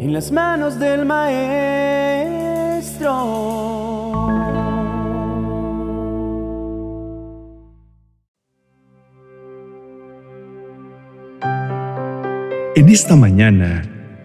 en 0.00 0.14
las 0.14 0.32
manos 0.32 0.80
del 0.80 1.04
Maestro. 1.04 1.50
En 12.74 12.88
esta 12.88 13.14
mañana 13.14 13.82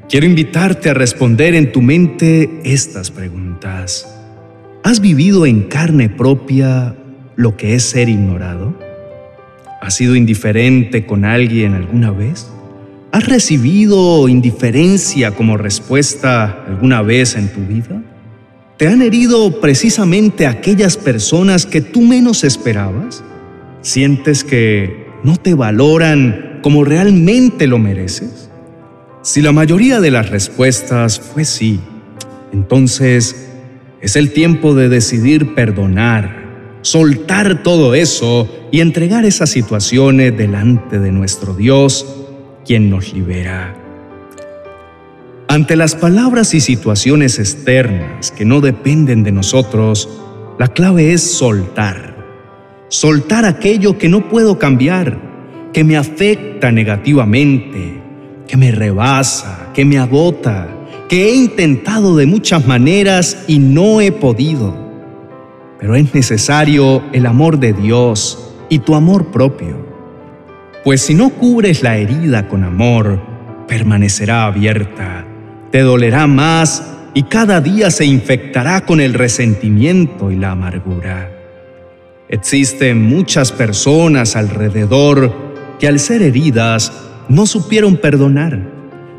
quiero 0.07 0.25
invitarte 0.25 0.91
a 0.91 0.93
responder 0.93 1.53
en 1.55 1.73
tu 1.73 1.81
mente 1.81 2.61
estas 2.63 3.11
preguntas. 3.11 4.17
¿Has 4.81 5.01
vivido 5.01 5.45
en 5.45 5.63
carne 5.63 6.07
propia 6.07 6.95
lo 7.35 7.57
que 7.57 7.75
es 7.75 7.83
ser 7.83 8.07
ignorado? 8.07 8.79
¿Has 9.81 9.95
sido 9.95 10.15
indiferente 10.15 11.05
con 11.05 11.25
alguien 11.25 11.73
alguna 11.73 12.11
vez? 12.11 12.49
¿Has 13.15 13.27
recibido 13.27 14.27
indiferencia 14.27 15.31
como 15.31 15.55
respuesta 15.55 16.65
alguna 16.67 17.01
vez 17.01 17.37
en 17.37 17.47
tu 17.47 17.61
vida? 17.61 18.03
¿Te 18.75 18.89
han 18.89 19.01
herido 19.01 19.61
precisamente 19.61 20.45
aquellas 20.45 20.97
personas 20.97 21.65
que 21.65 21.79
tú 21.79 22.01
menos 22.01 22.43
esperabas? 22.43 23.23
¿Sientes 23.79 24.43
que 24.43 25.07
no 25.23 25.37
te 25.37 25.53
valoran 25.53 26.59
como 26.61 26.83
realmente 26.83 27.67
lo 27.67 27.79
mereces? 27.79 28.49
Si 29.21 29.41
la 29.41 29.53
mayoría 29.53 30.01
de 30.01 30.11
las 30.11 30.29
respuestas 30.29 31.17
fue 31.17 31.45
sí, 31.45 31.79
entonces 32.51 33.49
es 34.01 34.17
el 34.17 34.33
tiempo 34.33 34.75
de 34.75 34.89
decidir 34.89 35.55
perdonar, 35.55 36.79
soltar 36.81 37.63
todo 37.63 37.95
eso 37.95 38.53
y 38.73 38.81
entregar 38.81 39.23
esas 39.23 39.51
situaciones 39.51 40.37
delante 40.37 40.99
de 40.99 41.13
nuestro 41.13 41.53
Dios 41.53 42.24
quien 42.65 42.89
nos 42.89 43.13
libera. 43.13 43.75
Ante 45.47 45.75
las 45.75 45.95
palabras 45.95 46.53
y 46.53 46.59
situaciones 46.59 47.39
externas 47.39 48.31
que 48.31 48.43
no 48.43 48.59
dependen 48.59 49.23
de 49.23 49.31
nosotros, 49.31 50.09
la 50.57 50.67
clave 50.67 51.13
es 51.13 51.21
soltar. 51.21 52.15
Soltar 52.89 53.45
aquello 53.45 53.97
que 53.97 54.09
no 54.09 54.27
puedo 54.27 54.57
cambiar, 54.57 55.17
que 55.71 55.83
me 55.83 55.97
afecta 55.97 56.71
negativamente, 56.71 58.01
que 58.47 58.57
me 58.57 58.71
rebasa, 58.71 59.69
que 59.73 59.85
me 59.85 59.97
agota, 59.97 60.67
que 61.07 61.29
he 61.29 61.35
intentado 61.35 62.15
de 62.15 62.25
muchas 62.25 62.65
maneras 62.65 63.45
y 63.47 63.59
no 63.59 64.01
he 64.01 64.11
podido. 64.11 64.75
Pero 65.79 65.95
es 65.95 66.13
necesario 66.13 67.03
el 67.13 67.27
amor 67.27 67.59
de 67.59 67.73
Dios 67.73 68.53
y 68.69 68.79
tu 68.79 68.95
amor 68.95 69.27
propio 69.27 69.84
pues 70.85 71.01
si 71.01 71.15
no 71.15 71.31
cubres 71.31 71.81
la 71.81 71.97
herida 71.97 72.47
con 72.47 72.63
amor, 72.63 73.19
permanecerá 73.67 74.45
abierta, 74.45 75.25
te 75.71 75.79
dolerá 75.79 76.27
más 76.27 76.83
y 77.15 77.23
cada 77.23 77.59
día 77.59 77.89
se 77.89 78.05
infectará 78.05 78.85
con 78.85 79.01
el 79.01 79.15
resentimiento 79.15 80.29
y 80.29 80.35
la 80.35 80.51
amargura. 80.51 81.31
Existen 82.29 83.01
muchas 83.01 83.51
personas 83.51 84.35
alrededor 84.35 85.33
que 85.79 85.87
al 85.87 85.97
ser 85.97 86.21
heridas 86.21 86.93
no 87.29 87.47
supieron 87.47 87.97
perdonar, 87.97 88.59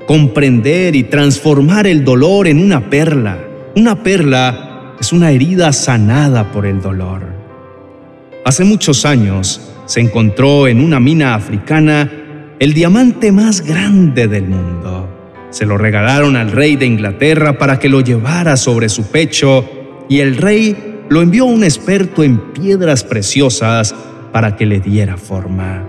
comprender 0.06 0.94
y 0.94 1.03
transformar 1.03 1.89
el 1.89 2.05
dolor 2.05 2.47
en 2.47 2.62
una 2.62 2.89
perla. 2.89 3.39
Una 3.75 4.05
perla 4.05 4.94
es 5.00 5.12
una 5.12 5.33
herida 5.33 5.72
sanada 5.72 6.53
por 6.53 6.64
el 6.64 6.81
dolor. 6.81 7.22
Hace 8.44 8.62
muchos 8.62 9.05
años, 9.05 9.72
se 9.87 10.01
encontró 10.01 10.67
en 10.67 10.81
una 10.81 11.01
mina 11.01 11.34
africana 11.34 12.11
el 12.59 12.75
diamante 12.75 13.33
más 13.33 13.62
grande 13.62 14.28
del 14.28 14.48
mundo. 14.48 15.09
Se 15.51 15.65
lo 15.65 15.78
regalaron 15.78 16.37
al 16.37 16.51
rey 16.51 16.77
de 16.77 16.87
Inglaterra 16.87 17.56
para 17.56 17.78
que 17.78 17.89
lo 17.89 18.01
llevara 18.01 18.56
sobre 18.56 18.89
su 18.89 19.05
pecho 19.05 19.65
y 20.09 20.19
el 20.19 20.37
rey 20.37 21.05
lo 21.09 21.23
envió 21.23 21.45
a 21.45 21.53
un 21.53 21.62
experto 21.62 22.25
en 22.25 22.53
piedras 22.53 23.05
preciosas 23.05 23.95
para 24.33 24.56
que 24.56 24.66
le 24.66 24.81
diera 24.81 25.16
forma. 25.16 25.84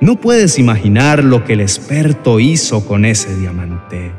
No 0.00 0.16
puedes 0.16 0.58
imaginar 0.58 1.24
lo 1.24 1.44
que 1.44 1.54
el 1.54 1.60
experto 1.60 2.38
hizo 2.38 2.86
con 2.86 3.04
ese 3.04 3.36
diamante. 3.36 4.12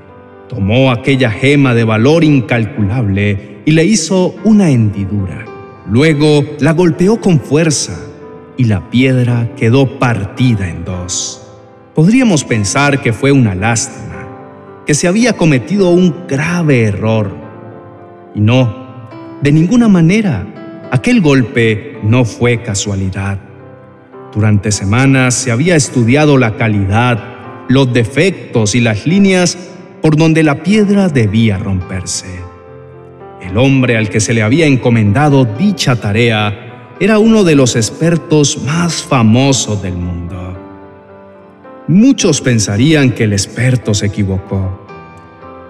Tomó 0.50 0.92
aquella 0.92 1.32
gema 1.32 1.74
de 1.74 1.86
valor 1.86 2.26
incalculable 2.26 3.62
y 3.66 3.72
le 3.72 3.86
hizo 3.86 4.36
una 4.44 4.70
hendidura. 4.70 5.46
Luego 5.90 6.44
la 6.60 6.74
golpeó 6.74 7.20
con 7.22 7.40
fuerza 7.40 8.11
y 8.62 8.66
la 8.66 8.92
piedra 8.92 9.50
quedó 9.58 9.98
partida 9.98 10.70
en 10.70 10.86
dos. 10.86 11.42
Podríamos 11.96 12.44
pensar 12.44 13.02
que 13.02 13.12
fue 13.12 13.32
una 13.32 13.56
lástima, 13.56 14.84
que 14.86 14.94
se 14.94 15.08
había 15.08 15.34
cometido 15.34 15.90
un 15.90 16.28
grave 16.28 16.84
error. 16.84 17.36
Y 18.36 18.40
no, 18.40 19.10
de 19.42 19.52
ninguna 19.52 19.88
manera, 19.88 20.46
aquel 20.92 21.22
golpe 21.22 21.98
no 22.04 22.24
fue 22.24 22.62
casualidad. 22.62 23.40
Durante 24.32 24.72
semanas 24.72 25.34
se 25.34 25.52
había 25.52 25.76
estudiado 25.76 26.38
la 26.38 26.56
calidad, 26.56 27.66
los 27.68 27.92
defectos 27.92 28.76
y 28.76 28.82
las 28.82 29.08
líneas 29.08 29.58
por 30.04 30.18
donde 30.18 30.44
la 30.44 30.62
piedra 30.62 31.10
debía 31.10 31.58
romperse. 31.58 32.28
El 33.42 33.58
hombre 33.58 33.98
al 33.98 34.10
que 34.10 34.20
se 34.20 34.36
le 34.36 34.44
había 34.44 34.68
encomendado 34.68 35.46
dicha 35.46 35.96
tarea 35.96 36.71
era 37.02 37.18
uno 37.18 37.44
de 37.44 37.56
los 37.56 37.76
expertos 37.76 38.60
más 38.64 39.02
famosos 39.02 39.82
del 39.82 39.96
mundo. 39.96 40.56
Muchos 41.88 42.42
pensarían 42.42 43.10
que 43.10 43.24
el 43.24 43.34
experto 43.34 43.96
se 43.96 44.06
equivocó. 44.06 44.86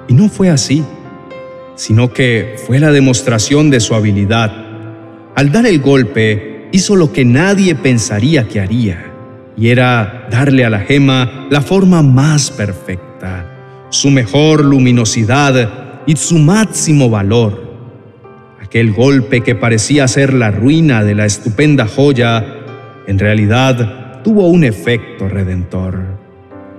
Y 0.09 0.14
no 0.14 0.28
fue 0.28 0.50
así, 0.50 0.84
sino 1.75 2.12
que 2.12 2.58
fue 2.68 2.80
la 2.80 2.92
demostración 2.92 3.69
de 3.69 3.80
su 3.80 3.96
habilidad. 3.96 4.52
Al 5.34 5.53
dar 5.53 5.66
el 5.66 5.80
golpe, 5.80 6.68
hizo 6.74 6.97
lo 6.97 7.14
que 7.14 7.24
nadie 7.24 7.75
pensaría 7.75 8.50
que 8.50 8.59
haría, 8.59 9.13
y 9.56 9.69
era 9.69 10.28
darle 10.30 10.66
a 10.66 10.69
la 10.69 10.81
gema 10.81 11.48
la 11.50 11.62
forma 11.62 12.02
más 12.03 12.52
perfecta, 12.52 13.88
su 13.90 14.09
mejor 14.09 14.66
luminosidad 14.66 16.02
y 16.06 16.18
su 16.18 16.38
máximo 16.40 17.09
valor 17.09 17.70
Aquel 18.71 18.93
golpe 18.93 19.41
que 19.41 19.53
parecía 19.53 20.07
ser 20.07 20.33
la 20.33 20.49
ruina 20.49 21.03
de 21.03 21.13
la 21.13 21.25
estupenda 21.25 21.87
joya, 21.87 22.41
en 23.05 23.19
realidad 23.19 24.21
tuvo 24.23 24.47
un 24.47 24.63
efecto 24.63 25.27
redentor. 25.27 26.17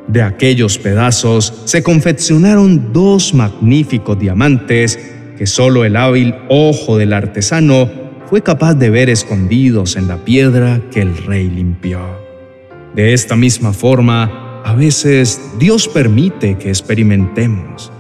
De 0.09 0.23
aquellos 0.23 0.79
pedazos 0.79 1.53
se 1.67 1.83
confeccionaron 1.83 2.95
dos 2.95 3.35
magníficos 3.35 4.19
diamantes 4.19 4.99
que 5.37 5.47
solo 5.47 5.85
el 5.85 5.97
hábil 5.97 6.35
ojo 6.49 6.97
del 6.97 7.13
artesano 7.13 7.91
fue 8.25 8.43
capaz 8.43 8.73
de 8.73 8.89
ver 8.89 9.11
escondidos 9.11 9.97
en 9.97 10.09
la 10.09 10.17
piedra 10.25 10.81
que 10.91 11.03
el 11.03 11.15
rey 11.15 11.51
limpió. 11.51 12.01
De 12.95 13.13
esta 13.13 13.37
misma 13.37 13.75
forma, 13.75 14.63
a 14.65 14.75
veces 14.75 15.43
Dios 15.59 15.89
permite 15.89 16.57
que 16.57 16.71
experimentemos 16.71 17.93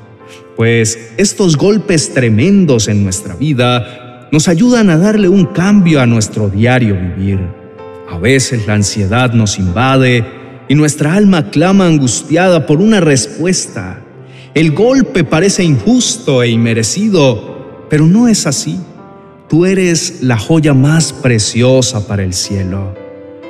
pues 0.62 1.11
estos 1.17 1.56
golpes 1.56 2.15
tremendos 2.15 2.87
en 2.87 3.03
nuestra 3.03 3.34
vida 3.34 4.28
nos 4.31 4.47
ayudan 4.47 4.91
a 4.91 4.97
darle 4.97 5.28
un 5.28 5.47
cambio 5.47 6.00
a 6.00 6.06
nuestro 6.06 6.49
diario 6.49 6.95
vivir. 6.95 7.41
A 8.09 8.17
veces 8.17 8.65
la 8.69 8.75
ansiedad 8.75 9.33
nos 9.33 9.59
invade 9.59 10.25
y 10.69 10.77
nuestra 10.77 11.15
alma 11.15 11.51
clama 11.51 11.89
angustiada 11.89 12.65
por 12.65 12.81
una 12.81 13.01
respuesta. 13.01 14.05
El 14.55 14.71
golpe 14.71 15.25
parece 15.25 15.65
injusto 15.65 16.45
e 16.45 16.51
inmerecido, 16.51 17.89
pero 17.91 18.06
no 18.06 18.28
es 18.28 18.47
así. 18.47 18.78
Tú 19.49 19.67
eres 19.67 20.22
la 20.22 20.39
joya 20.39 20.75
más 20.75 21.12
preciosa 21.12 22.06
para 22.06 22.22
el 22.22 22.34
cielo. 22.34 22.95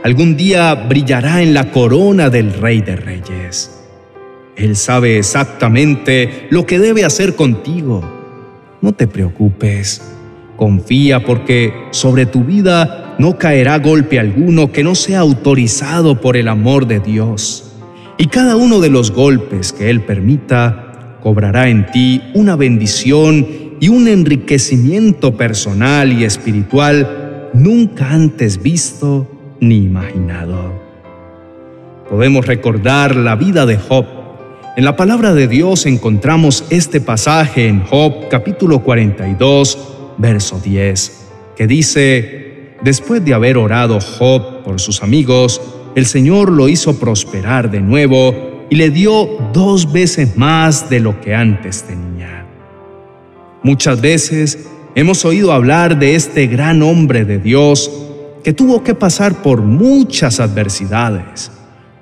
Algún 0.03 0.34
día 0.34 0.75
brillará 0.75 1.43
en 1.43 1.53
la 1.53 1.72
corona 1.72 2.31
del 2.31 2.55
Rey 2.55 2.81
de 2.81 2.97
Reyes. 2.97 3.81
Él 4.57 4.77
sabe 4.77 5.19
exactamente 5.19 6.47
lo 6.51 6.67
que 6.67 6.79
debe 6.79 7.05
hacer 7.05 7.34
contigo. 7.34 8.03
No 8.81 8.93
te 8.93 9.07
preocupes. 9.07 10.03
Confía 10.57 11.25
porque 11.25 11.72
sobre 11.91 12.27
tu 12.27 12.45
vida 12.45 13.16
no 13.19 13.39
caerá 13.39 13.78
golpe 13.78 14.21
alguno 14.21 14.71
que 14.71 14.84
no 14.84 14.95
sea 14.95 15.21
autorizado 15.21 16.21
por 16.21 16.37
el 16.37 16.49
amor 16.49 16.87
de 16.87 17.01
Dios. 17.01 17.72
Y 18.19 18.27
cada 18.27 18.57
uno 18.57 18.81
de 18.81 18.91
los 18.91 19.10
golpes 19.10 19.72
que 19.72 19.89
Él 19.89 20.03
permita 20.03 21.19
cobrará 21.22 21.69
en 21.69 21.87
ti 21.87 22.22
una 22.34 22.57
bendición 22.57 23.47
y 23.81 23.89
un 23.89 24.07
enriquecimiento 24.07 25.37
personal 25.37 26.13
y 26.13 26.25
espiritual 26.25 27.51
nunca 27.55 28.10
antes 28.10 28.63
visto 28.63 29.28
ni 29.60 29.78
imaginado. 29.84 30.72
Podemos 32.09 32.47
recordar 32.47 33.16
la 33.16 33.34
vida 33.37 33.65
de 33.66 33.78
Job 33.78 34.22
en 34.74 34.84
la 34.84 34.97
palabra 34.97 35.34
de 35.34 35.48
Dios 35.48 35.84
encontramos 35.86 36.65
este 36.71 37.01
pasaje 37.01 37.69
en 37.69 37.84
Job 37.84 38.28
capítulo 38.30 38.83
42, 38.83 39.78
verso 40.19 40.60
10, 40.63 41.28
que 41.57 41.66
dice, 41.66 42.77
Después 42.83 43.24
de 43.24 43.34
haber 43.34 43.59
orado 43.59 44.01
Job 44.01 44.65
por 44.65 44.80
sus 44.80 45.03
amigos, 45.03 45.60
el 45.95 46.07
Señor 46.07 46.51
lo 46.51 46.69
hizo 46.69 46.98
prosperar 46.98 47.71
de 47.71 47.80
nuevo 47.80 48.66
y 48.71 48.77
le 48.77 48.91
dio 48.91 49.28
dos 49.53 49.92
veces 49.92 50.36
más 50.36 50.89
de 50.91 51.01
lo 51.01 51.21
que 51.21 51.34
antes 51.34 51.84
tenía. 51.84 52.47
Muchas 53.63 54.01
veces 54.01 54.66
hemos 54.95 55.24
oído 55.24 55.53
hablar 55.53 55.98
de 55.98 56.16
este 56.16 56.47
gran 56.48 56.83
hombre 56.83 57.24
de 57.24 57.39
Dios 57.39 57.91
que 58.42 58.53
tuvo 58.53 58.83
que 58.83 58.95
pasar 58.95 59.42
por 59.42 59.63
muchas 59.63 60.41
adversidades, 60.41 61.53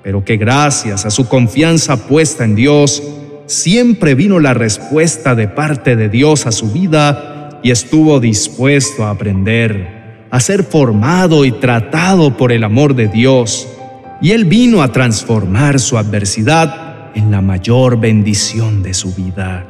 pero 0.03 0.25
que 0.25 0.37
gracias 0.37 1.05
a 1.05 1.11
su 1.11 1.27
confianza 1.27 2.07
puesta 2.07 2.43
en 2.43 2.55
Dios, 2.55 3.03
siempre 3.45 4.15
vino 4.15 4.39
la 4.39 4.53
respuesta 4.53 5.35
de 5.35 5.47
parte 5.47 5.95
de 5.95 6.09
Dios 6.09 6.45
a 6.45 6.51
su 6.51 6.71
vida 6.71 7.59
y 7.63 7.71
estuvo 7.71 8.19
dispuesto 8.19 9.05
a 9.05 9.11
aprender, 9.11 10.25
a 10.29 10.39
ser 10.39 10.63
formado 10.63 11.45
y 11.45 11.51
tratado 11.51 12.35
por 12.37 12.51
el 12.51 12.63
amor 12.63 12.95
de 12.95 13.07
Dios. 13.07 13.67
Y 14.21 14.31
Él 14.31 14.45
vino 14.45 14.81
a 14.81 14.91
transformar 14.91 15.79
su 15.79 15.97
adversidad 15.97 17.11
en 17.15 17.31
la 17.31 17.41
mayor 17.41 17.99
bendición 17.99 18.83
de 18.83 18.93
su 18.93 19.13
vida. 19.13 19.65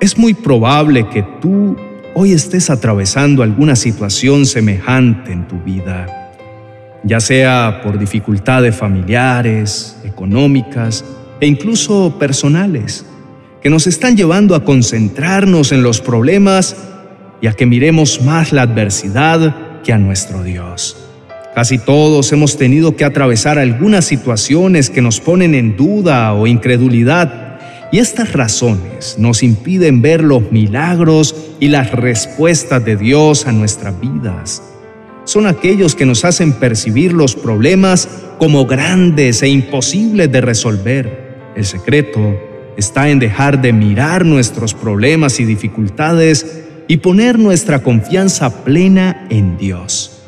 Es 0.00 0.18
muy 0.18 0.34
probable 0.34 1.08
que 1.08 1.22
tú 1.40 1.76
hoy 2.14 2.32
estés 2.32 2.70
atravesando 2.70 3.42
alguna 3.42 3.76
situación 3.76 4.46
semejante 4.46 5.32
en 5.32 5.48
tu 5.48 5.58
vida, 5.60 6.23
ya 7.04 7.20
sea 7.20 7.80
por 7.82 7.98
dificultades 7.98 8.74
familiares, 8.74 9.96
económicas 10.04 11.04
e 11.40 11.46
incluso 11.46 12.18
personales, 12.18 13.04
que 13.62 13.70
nos 13.70 13.86
están 13.86 14.16
llevando 14.16 14.54
a 14.54 14.64
concentrarnos 14.64 15.72
en 15.72 15.82
los 15.82 16.00
problemas 16.00 16.76
y 17.40 17.46
a 17.46 17.52
que 17.52 17.66
miremos 17.66 18.22
más 18.22 18.52
la 18.52 18.62
adversidad 18.62 19.82
que 19.82 19.92
a 19.92 19.98
nuestro 19.98 20.42
Dios. 20.42 20.96
Casi 21.54 21.78
todos 21.78 22.32
hemos 22.32 22.56
tenido 22.56 22.96
que 22.96 23.04
atravesar 23.04 23.58
algunas 23.58 24.06
situaciones 24.06 24.90
que 24.90 25.02
nos 25.02 25.20
ponen 25.20 25.54
en 25.54 25.76
duda 25.76 26.32
o 26.32 26.46
incredulidad 26.46 27.58
y 27.92 28.00
estas 28.00 28.32
razones 28.32 29.16
nos 29.18 29.44
impiden 29.44 30.02
ver 30.02 30.24
los 30.24 30.50
milagros 30.50 31.36
y 31.60 31.68
las 31.68 31.92
respuestas 31.92 32.84
de 32.84 32.96
Dios 32.96 33.46
a 33.46 33.52
nuestras 33.52 34.00
vidas. 34.00 34.73
Son 35.24 35.46
aquellos 35.46 35.94
que 35.94 36.06
nos 36.06 36.24
hacen 36.24 36.52
percibir 36.52 37.12
los 37.12 37.34
problemas 37.34 38.08
como 38.38 38.66
grandes 38.66 39.42
e 39.42 39.48
imposibles 39.48 40.30
de 40.30 40.40
resolver. 40.40 41.52
El 41.56 41.64
secreto 41.64 42.38
está 42.76 43.08
en 43.08 43.18
dejar 43.18 43.60
de 43.62 43.72
mirar 43.72 44.24
nuestros 44.24 44.74
problemas 44.74 45.40
y 45.40 45.44
dificultades 45.44 46.64
y 46.88 46.98
poner 46.98 47.38
nuestra 47.38 47.82
confianza 47.82 48.64
plena 48.64 49.26
en 49.30 49.56
Dios. 49.56 50.22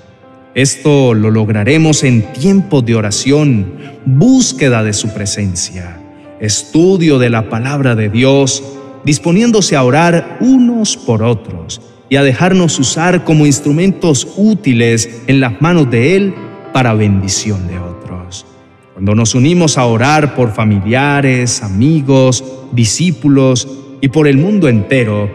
Esto 0.54 1.12
lo 1.12 1.30
lograremos 1.30 2.02
en 2.02 2.32
tiempos 2.32 2.84
de 2.86 2.94
oración, 2.94 3.74
búsqueda 4.06 4.82
de 4.82 4.94
su 4.94 5.12
presencia 5.12 6.00
estudio 6.40 7.18
de 7.18 7.30
la 7.30 7.48
palabra 7.48 7.94
de 7.94 8.08
Dios, 8.08 8.62
disponiéndose 9.04 9.76
a 9.76 9.84
orar 9.84 10.38
unos 10.40 10.96
por 10.96 11.22
otros 11.22 11.80
y 12.08 12.16
a 12.16 12.22
dejarnos 12.22 12.78
usar 12.78 13.24
como 13.24 13.46
instrumentos 13.46 14.26
útiles 14.36 15.22
en 15.26 15.40
las 15.40 15.60
manos 15.60 15.90
de 15.90 16.16
Él 16.16 16.34
para 16.72 16.94
bendición 16.94 17.66
de 17.68 17.78
otros. 17.78 18.46
Cuando 18.92 19.14
nos 19.14 19.34
unimos 19.34 19.76
a 19.76 19.84
orar 19.84 20.34
por 20.34 20.52
familiares, 20.52 21.62
amigos, 21.62 22.44
discípulos 22.72 23.68
y 24.00 24.08
por 24.08 24.28
el 24.28 24.38
mundo 24.38 24.68
entero, 24.68 25.30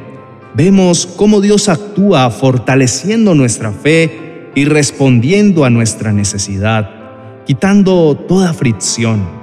vemos 0.54 1.06
cómo 1.06 1.42
Dios 1.42 1.70
actúa 1.70 2.30
fortaleciendo 2.32 3.36
nuestra 3.36 3.72
fe 3.72 4.50
y 4.56 4.66
respondiendo 4.66 5.64
a 5.66 5.70
nuestra 5.70 6.12
necesidad, 6.12 7.44
quitando 7.46 8.16
toda 8.16 8.54
fricción 8.54 9.42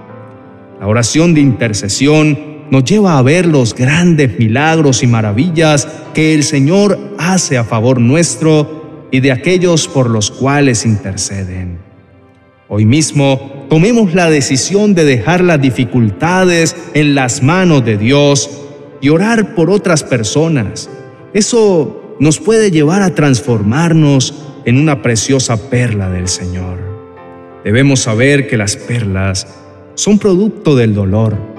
la 0.81 0.86
oración 0.86 1.34
de 1.34 1.40
intercesión 1.40 2.38
nos 2.70 2.85
lleva 2.85 3.19
a 3.19 3.23
ver 3.23 3.47
los 3.47 3.75
grandes 3.75 4.38
milagros 4.38 5.03
y 5.03 5.06
maravillas 5.06 5.88
que 6.15 6.35
el 6.35 6.44
Señor 6.44 6.99
hace 7.19 7.59
a 7.59 7.65
favor 7.65 8.00
nuestro 8.00 9.06
y 9.11 9.20
de 9.20 9.32
aquellos 9.32 9.88
por 9.88 10.11
los 10.11 10.31
cuales 10.31 10.85
interceden. 10.85 11.79
Hoy 12.69 12.85
mismo 12.85 13.67
tomemos 13.70 14.15
la 14.15 14.29
decisión 14.29 14.94
de 14.94 15.05
dejar 15.05 15.43
las 15.43 15.61
dificultades 15.61 16.76
en 16.93 17.15
las 17.15 17.43
manos 17.43 17.85
de 17.85 17.97
Dios 17.97 18.50
y 19.00 19.09
orar 19.09 19.55
por 19.55 19.70
otras 19.70 20.05
personas. 20.05 20.91
Eso 21.32 22.17
nos 22.20 22.38
puede 22.38 22.70
llevar 22.70 23.03
a 23.03 23.15
transformarnos 23.15 24.35
en 24.65 24.79
una 24.79 25.00
preciosa 25.00 25.70
perla 25.70 26.11
del 26.11 26.29
Señor. 26.29 26.79
Debemos 27.65 28.00
saber 28.00 28.49
que 28.49 28.56
las 28.56 28.76
perlas 28.76 29.47
son 29.94 30.19
producto 30.19 30.76
del 30.76 30.94
dolor. 30.94 31.57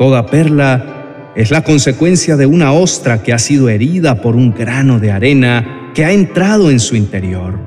Toda 0.00 0.24
perla 0.24 1.32
es 1.36 1.50
la 1.50 1.62
consecuencia 1.62 2.38
de 2.38 2.46
una 2.46 2.72
ostra 2.72 3.22
que 3.22 3.34
ha 3.34 3.38
sido 3.38 3.68
herida 3.68 4.22
por 4.22 4.34
un 4.34 4.54
grano 4.54 4.98
de 4.98 5.12
arena 5.12 5.90
que 5.92 6.06
ha 6.06 6.12
entrado 6.12 6.70
en 6.70 6.80
su 6.80 6.96
interior. 6.96 7.58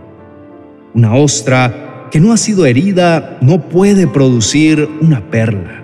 Una 0.96 1.14
ostra 1.14 2.08
que 2.10 2.20
no 2.20 2.34
ha 2.34 2.38
sido 2.38 2.66
herida 2.66 3.38
no 3.42 3.70
puede 3.70 4.08
producir 4.08 4.90
una 5.00 5.30
perla. 5.30 5.84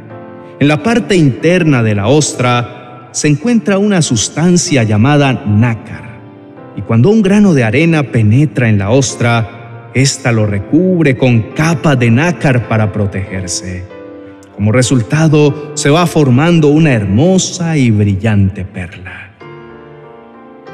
En 0.60 0.68
la 0.68 0.82
parte 0.82 1.16
interna 1.16 1.84
de 1.84 1.94
la 1.94 2.08
ostra 2.08 3.10
se 3.12 3.28
encuentra 3.28 3.78
una 3.78 4.02
sustancia 4.02 4.82
llamada 4.82 5.44
nácar, 5.46 6.20
y 6.76 6.82
cuando 6.82 7.12
un 7.12 7.22
grano 7.22 7.54
de 7.54 7.64
arena 7.64 8.02
penetra 8.02 8.70
en 8.70 8.80
la 8.80 8.90
ostra, 8.90 9.92
ésta 9.94 10.32
lo 10.32 10.48
recubre 10.48 11.16
con 11.16 11.54
capa 11.54 11.96
de 11.96 12.10
nácar 12.10 12.68
para 12.68 12.92
protegerse. 12.92 13.99
Como 14.60 14.74
resultado, 14.74 15.72
se 15.74 15.90
va 15.90 16.06
formando 16.06 16.68
una 16.68 16.92
hermosa 16.92 17.78
y 17.78 17.92
brillante 17.92 18.66
perla. 18.66 19.32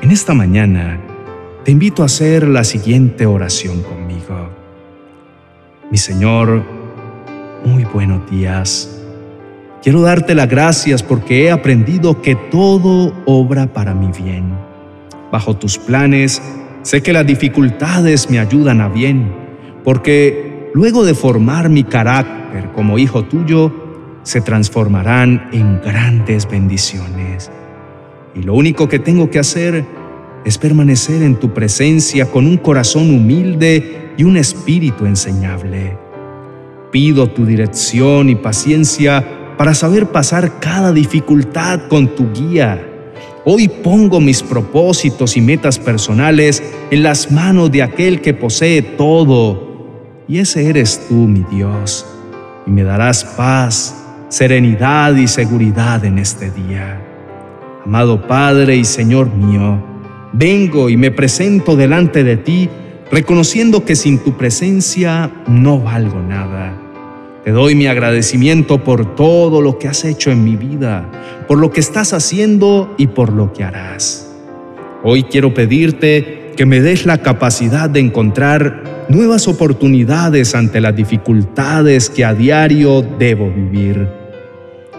En 0.02 0.10
esta 0.10 0.34
mañana, 0.34 1.00
te 1.64 1.70
invito 1.70 2.02
a 2.02 2.08
hacer 2.08 2.48
la 2.48 2.64
siguiente 2.64 3.28
oración 3.28 3.84
conmigo. 3.84 4.50
Mi 5.92 6.00
Señor, 6.00 6.64
muy 7.64 7.84
buenos 7.84 8.28
días. 8.28 9.04
Quiero 9.84 10.02
darte 10.02 10.34
las 10.34 10.50
gracias 10.50 11.04
porque 11.04 11.44
he 11.44 11.52
aprendido 11.52 12.24
que 12.24 12.34
todo 12.34 13.14
obra 13.28 13.68
para 13.68 13.94
mi 13.94 14.08
bien. 14.08 14.52
Bajo 15.31 15.58
tus 15.58 15.78
planes, 15.78 16.42
sé 16.81 17.04
que 17.04 17.14
las 17.14 17.28
dificultades 17.28 18.31
me 18.31 18.40
ayudan 18.40 18.81
a 18.81 18.90
bien, 18.90 19.31
porque 19.84 20.72
luego 20.74 21.06
de 21.06 21.14
formar 21.14 21.70
mi 21.70 21.84
carácter, 21.84 22.44
como 22.74 22.98
hijo 22.98 23.24
tuyo 23.24 23.72
se 24.24 24.42
transformarán 24.42 25.50
en 25.52 25.80
grandes 25.81 26.50
bendiciones. 26.50 27.52
Y 28.34 28.42
lo 28.42 28.56
único 28.56 28.90
que 28.90 29.00
tengo 29.00 29.30
que 29.30 29.40
hacer 29.40 29.85
es 30.44 30.57
permanecer 30.57 31.21
en 31.21 31.35
tu 31.35 31.54
presencia 31.54 32.26
con 32.26 32.47
un 32.47 32.57
corazón 32.57 33.14
humilde 33.14 34.14
y 34.18 34.24
un 34.24 34.38
espíritu 34.38 35.06
enseñable. 35.06 35.97
Pido 36.92 37.30
tu 37.30 37.45
dirección 37.45 38.30
y 38.30 38.35
paciencia 38.35 39.56
para 39.57 39.74
saber 39.74 40.07
pasar 40.07 40.59
cada 40.59 40.92
dificultad 40.92 41.88
con 41.88 42.16
tu 42.16 42.31
guía. 42.33 42.83
Hoy 43.45 43.68
pongo 43.68 44.19
mis 44.19 44.42
propósitos 44.42 45.38
y 45.38 45.42
metas 45.42 45.78
personales 45.78 46.64
en 46.90 47.04
las 47.04 47.31
manos 47.31 47.71
de 47.71 47.83
aquel 47.83 48.21
que 48.21 48.33
posee 48.33 48.81
todo, 48.81 50.24
y 50.28 50.40
ese 50.40 50.68
eres 50.68 51.07
tú, 51.07 51.14
mi 51.14 51.45
Dios 51.52 52.06
y 52.66 52.72
me 52.72 52.84
darás 52.84 53.24
paz, 53.24 53.95
serenidad 54.30 55.16
y 55.16 55.28
seguridad 55.28 56.04
en 56.06 56.18
este 56.18 56.52
día. 56.52 57.02
Amado 57.86 58.28
Padre 58.28 58.76
y 58.76 58.86
Señor 58.86 59.34
mío, 59.34 59.81
vengo 60.34 60.90
y 60.90 60.98
me 60.98 61.12
presento 61.12 61.76
delante 61.76 62.24
de 62.24 62.38
ti, 62.38 62.69
reconociendo 63.12 63.86
que 63.86 63.95
sin 63.95 64.19
tu 64.19 64.36
presencia 64.36 65.31
no 65.48 65.80
valgo 65.80 66.19
nada. 66.19 66.74
Te 67.44 67.52
doy 67.52 67.76
mi 67.76 67.86
agradecimiento 67.86 68.84
por 68.84 69.16
todo 69.16 69.62
lo 69.62 69.78
que 69.78 69.88
has 69.88 70.04
hecho 70.04 70.31
en 70.31 70.44
mi 70.44 70.56
vida, 70.56 71.07
por 71.48 71.60
lo 71.60 71.69
que 71.72 71.80
estás 71.80 72.12
haciendo 72.14 72.95
y 72.98 73.07
por 73.07 73.31
lo 73.31 73.54
que 73.54 73.64
harás. 73.64 74.34
Hoy 75.04 75.22
quiero 75.24 75.54
pedirte 75.54 76.54
que 76.57 76.66
me 76.66 76.81
des 76.81 77.06
la 77.06 77.19
capacidad 77.19 77.88
de 77.88 78.00
encontrar 78.00 78.94
nuevas 79.09 79.47
oportunidades 79.47 80.56
ante 80.56 80.81
las 80.81 80.95
dificultades 80.95 82.09
que 82.09 82.26
a 82.26 82.33
diario 82.33 83.06
debo 83.19 83.50
vivir. 83.52 84.07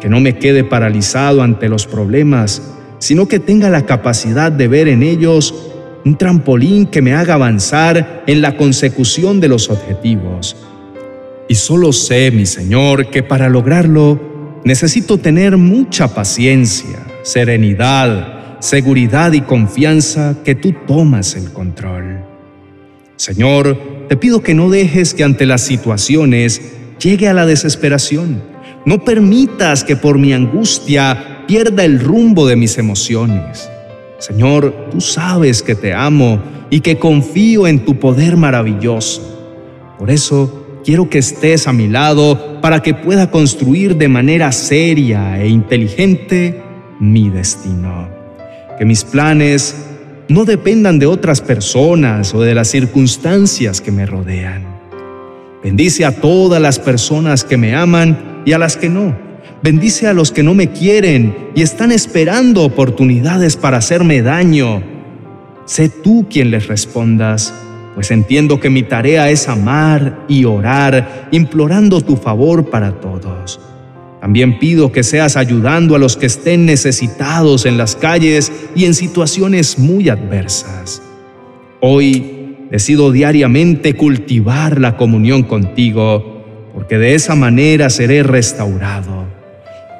Que 0.01 0.09
no 0.09 0.21
me 0.21 0.39
quede 0.39 0.65
paralizado 0.65 1.43
ante 1.43 1.69
los 1.69 1.87
problemas, 1.87 2.63
sino 2.99 3.29
que 3.29 3.39
tenga 3.39 3.71
la 3.71 3.87
capacidad 3.87 4.53
de 4.53 4.69
ver 4.69 4.89
en 4.89 5.03
ellos 5.03 5.73
un 6.05 6.17
trampolín 6.17 6.87
que 6.87 7.03
me 7.03 7.15
haga 7.15 7.35
avanzar 7.35 8.23
en 8.27 8.41
la 8.41 8.57
consecución 8.57 9.41
de 9.41 9.49
los 9.49 9.71
objetivos. 9.71 10.57
Y 11.49 11.55
solo 11.57 11.93
sé, 11.93 12.31
mi 12.31 12.47
Señor, 12.47 13.11
que 13.11 13.23
para 13.23 13.49
lograrlo 13.49 14.61
necesito 14.65 15.19
tener 15.19 15.57
mucha 15.57 16.15
paciencia, 16.15 17.05
serenidad, 17.23 18.59
seguridad 18.61 19.33
y 19.33 19.41
confianza 19.41 20.37
que 20.45 20.55
tú 20.55 20.75
tomas 20.87 21.37
el 21.37 21.53
control. 21.53 22.25
Señor, 23.17 23.96
te 24.09 24.17
pido 24.17 24.43
que 24.43 24.55
no 24.55 24.71
dejes 24.71 25.15
que 25.15 25.25
ante 25.25 25.47
las 25.47 25.63
situaciones 25.63 26.61
llegue 26.99 27.29
a 27.29 27.35
la 27.35 27.47
desesperación, 27.47 28.57
No 28.85 29.05
permitas 29.05 29.83
que 29.83 29.97
por 29.97 30.17
mi 30.17 30.33
angustia 30.33 31.43
pierda 31.49 31.85
el 31.85 31.99
rumbo 31.99 32.47
de 32.47 32.55
mis 32.55 32.79
emociones. 32.79 33.69
Señor, 34.21 34.91
tú 34.93 35.01
sabes 35.01 35.61
que 35.61 35.75
te 35.75 35.93
amo 35.93 36.41
y 36.71 36.79
que 36.79 36.97
confío 36.97 37.67
en 37.67 37.85
tu 37.85 37.99
poder 37.99 38.37
maravilloso. 38.37 39.23
Por 39.99 40.09
eso 40.09 40.81
quiero 40.85 41.11
que 41.11 41.19
estés 41.19 41.67
a 41.67 41.73
mi 41.73 41.89
lado 41.89 42.61
para 42.61 42.81
que 42.81 42.95
pueda 42.95 43.29
construir 43.29 43.97
de 43.97 44.07
manera 44.07 44.53
seria 44.53 45.43
e 45.43 45.49
inteligente 45.49 46.63
mi 47.01 47.29
destino. 47.29 48.09
Que 48.79 48.85
mis 48.85 49.03
planes 49.03 49.75
no 50.29 50.45
dependan 50.45 50.99
de 50.99 51.07
otras 51.07 51.41
personas 51.41 52.35
o 52.35 52.41
de 52.43 52.55
las 52.55 52.69
circunstancias 52.69 53.81
que 53.81 53.93
me 53.93 54.07
rodean. 54.07 54.65
Bendice 55.63 56.05
a 56.05 56.13
todas 56.13 56.61
las 56.61 56.79
personas 56.79 57.45
que 57.45 57.57
me 57.57 57.75
aman 57.75 58.43
y 58.45 58.53
a 58.53 58.59
las 58.59 58.77
que 58.77 58.89
no. 58.89 59.17
Bendice 59.63 60.07
a 60.07 60.13
los 60.13 60.33
que 60.33 60.43
no 60.43 60.55
me 60.55 60.71
quieren 60.71 61.51
y 61.55 61.63
están 61.63 61.93
esperando 61.93 62.63
oportunidades 62.63 63.57
para 63.57 63.79
hacerme 63.79 64.23
daño. 64.23 64.83
Sé 65.65 65.89
tú 65.89 66.27
quien 66.31 66.51
les 66.51 66.69
respondas 66.69 67.53
pues 67.97 68.11
entiendo 68.11 68.61
que 68.61 68.69
mi 68.69 68.83
tarea 68.83 69.31
es 69.31 69.49
amar 69.49 70.27
y 70.29 70.45
orar, 70.45 71.29
implorando 71.31 72.03
tu 72.03 72.17
favor 72.17 72.69
para 72.69 73.01
todos. 73.01 73.59
También 74.21 74.59
pido 74.59 74.93
que 74.93 75.03
seas 75.03 75.37
ayudando 75.37 75.95
a 75.95 75.99
los 75.99 76.17
que 76.17 76.27
estén 76.27 76.67
necesitados 76.67 77.67
en 77.67 77.77
las 77.77 77.97
calles 77.97 78.51
y 78.75 78.85
en 78.85 78.95
situaciones 78.95 79.79
muy 79.79 80.09
adversas. 80.09 81.03
Hoy 81.81 82.57
decido 82.71 83.13
diariamente 83.13 83.95
cultivar 83.95 84.81
la 84.81 84.97
comunión 84.97 85.43
contigo, 85.43 86.45
porque 86.75 86.99
de 86.99 87.15
esa 87.15 87.35
manera 87.35 87.91
seré 87.91 88.23
restaurado. 88.23 89.27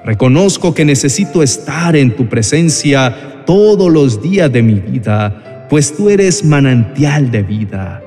Reconozco 0.05 0.75
que 0.75 0.85
necesito 0.85 1.43
estar 1.43 1.97
en 1.97 2.17
tu 2.17 2.29
presencia 2.29 3.45
todos 3.45 3.93
los 3.93 4.23
días 4.23 4.53
de 4.53 4.63
mi 4.63 4.75
vida 4.75 5.43
pues 5.69 5.97
tú 5.97 6.09
eres 6.09 6.45
manantial 6.45 7.31
de 7.31 7.43
vida. 7.43 8.03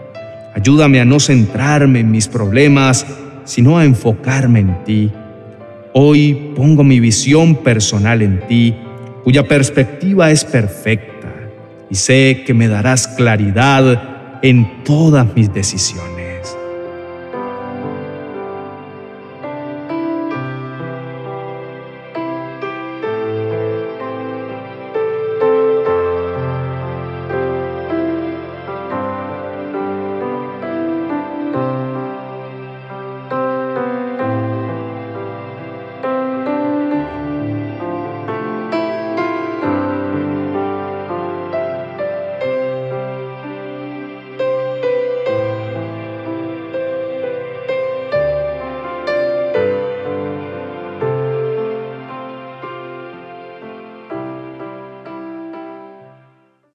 Ayúdame 0.56 1.02
a 1.02 1.06
no 1.06 1.20
centrarme 1.20 2.00
en 2.00 2.12
mis 2.12 2.28
problemas, 2.28 3.06
sino 3.44 3.78
a 3.78 3.86
enfocarme 3.86 4.60
en 4.60 4.84
ti. 4.84 5.12
Hoy 5.94 6.54
pongo 6.56 6.84
mi 6.84 7.00
visión 7.00 7.56
personal 7.56 8.22
en 8.22 8.48
ti, 8.48 8.76
cuya 9.24 9.48
perspectiva 9.48 10.30
es 10.30 10.46
perfecta, 10.46 11.34
y 11.90 11.96
sé 11.96 12.44
que 12.46 12.54
me 12.54 12.68
darás 12.68 13.08
claridad 13.08 14.40
en 14.44 14.84
todas 14.84 15.36
mis 15.36 15.52
decisiones. 15.52 16.19